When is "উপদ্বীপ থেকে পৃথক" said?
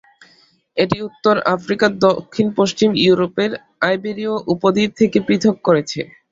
4.53-5.55